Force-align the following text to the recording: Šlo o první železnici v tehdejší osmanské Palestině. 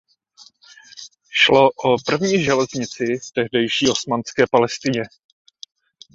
Šlo 1.29 1.69
o 1.83 1.95
první 2.05 2.43
železnici 2.43 3.05
v 3.17 3.31
tehdejší 3.33 3.89
osmanské 3.89 4.43
Palestině. 4.51 5.01